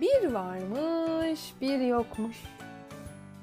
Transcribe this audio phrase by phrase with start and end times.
[0.00, 2.36] Bir varmış, bir yokmuş.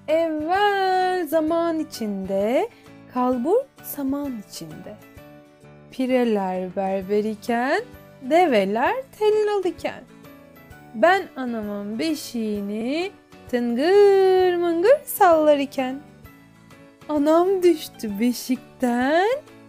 [0.07, 2.69] Evvel zaman içinde,
[3.13, 4.95] kalbur saman içinde.
[5.91, 7.81] Pireler berber iken,
[8.21, 10.03] develer tellal iken.
[10.95, 13.11] Ben anamın beşiğini
[13.49, 15.99] tıngır mıngır sallar iken.
[17.09, 19.27] Anam düştü beşikten,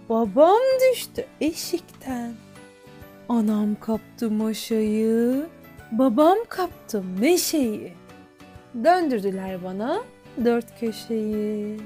[0.09, 2.33] babam düştü eşikten.
[3.29, 5.47] Anam kaptı maşayı,
[5.93, 7.93] babam kaptı meşeyi.
[8.85, 10.03] Döndürdüler bana
[10.45, 11.81] dört köşeyi.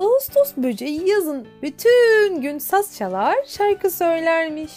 [0.00, 4.72] Ağustos böceği yazın bütün gün saz çalar, şarkı söylermiş.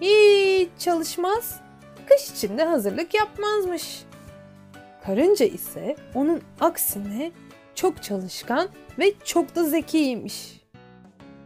[0.00, 1.60] Hiç çalışmaz,
[2.08, 4.02] kış içinde hazırlık yapmazmış.
[5.04, 7.32] Karınca ise onun aksine
[7.74, 10.60] çok çalışkan ve çok da zekiymiş.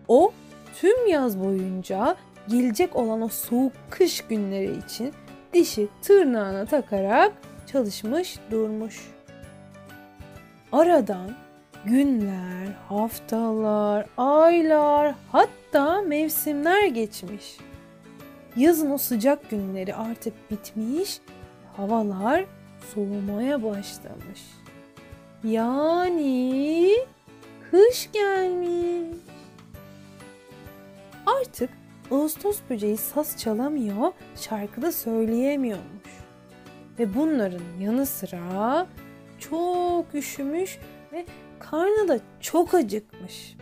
[0.08, 0.32] O
[0.80, 2.16] tüm yaz boyunca
[2.48, 5.14] gelecek olan o soğuk kış günleri için
[5.52, 7.32] dişi tırnağına takarak
[7.66, 9.10] çalışmış durmuş.
[10.72, 11.30] Aradan
[11.84, 17.56] günler, haftalar, aylar hatta mevsimler geçmiş.
[18.56, 21.20] Yazın o sıcak günleri artık bitmiş,
[21.76, 22.44] havalar
[22.94, 24.42] soğumaya başlamış.
[25.44, 26.96] Yani
[27.70, 29.16] kış gelmiş.
[31.26, 31.70] Artık
[32.10, 36.10] Ağustos böceği saz çalamıyor, şarkı da söyleyemiyormuş.
[36.98, 38.86] Ve bunların yanı sıra
[39.38, 40.78] çok üşümüş
[41.12, 41.26] ve
[41.58, 43.56] karnı da çok acıkmış.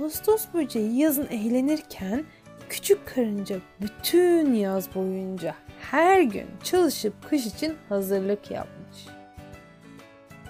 [0.00, 2.24] Ağustos böceği yazın eğlenirken
[2.68, 5.54] küçük karınca bütün yaz boyunca
[5.90, 9.06] her gün çalışıp kış için hazırlık yapmış.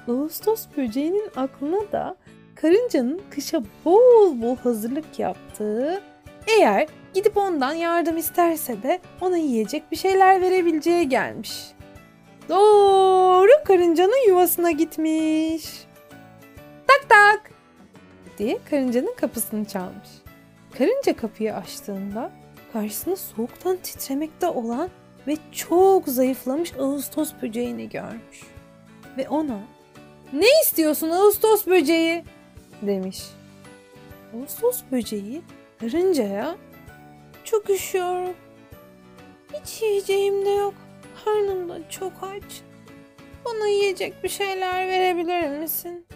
[0.09, 2.17] Ağustos böceğinin aklına da
[2.55, 6.03] karıncanın kışa bol bol hazırlık yaptığı,
[6.49, 11.67] eğer gidip ondan yardım isterse de ona yiyecek bir şeyler verebileceği gelmiş.
[12.49, 15.65] Doğru karıncanın yuvasına gitmiş.
[16.87, 17.51] Tak tak
[18.39, 20.09] diye karıncanın kapısını çalmış.
[20.79, 22.31] Karınca kapıyı açtığında
[22.73, 24.89] karşısında soğuktan titremekte olan
[25.27, 28.43] ve çok zayıflamış Ağustos böceğini görmüş.
[29.17, 29.61] Ve ona
[30.33, 32.25] ne istiyorsun Ağustos böceği
[32.83, 33.23] demiş.
[34.37, 35.43] Ağustos böceği
[35.81, 36.57] karıncaya
[37.45, 38.35] çok üşüyorum.
[39.55, 40.75] Hiç yiyeceğim de yok.
[41.25, 42.63] Karnım da çok aç.
[43.45, 46.07] Bana yiyecek bir şeyler verebilir misin?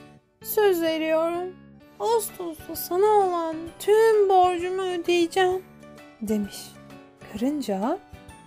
[0.45, 1.57] Söz veriyorum.
[2.01, 5.63] Ağustos'ta sana olan tüm borcumu ödeyeceğim
[6.21, 6.59] demiş.
[7.33, 7.99] Karınca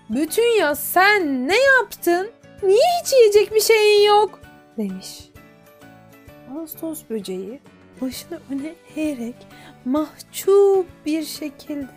[0.09, 2.31] bütün yaz sen ne yaptın?
[2.63, 4.39] Niye hiç yiyecek bir şeyin yok?
[4.77, 5.29] demiş.
[6.55, 7.59] Ağustos böceği
[8.01, 9.35] başını öne eğerek
[9.85, 11.87] mahcup bir şekilde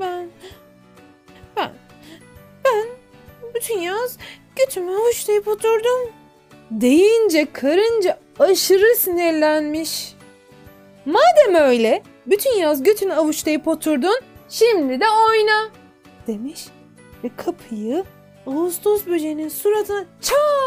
[0.00, 0.28] ben
[1.56, 1.72] ben
[2.64, 2.86] ben
[3.54, 4.18] bütün yaz
[4.56, 6.12] götümü hoşlayıp oturdum
[6.70, 10.14] deyince karınca aşırı sinirlenmiş.
[11.04, 15.70] Madem öyle bütün yaz götünü avuçlayıp oturdun şimdi de oyna
[16.26, 16.66] demiş
[17.24, 18.04] ve kapıyı
[18.46, 20.59] Ağustos böceğinin suratına çat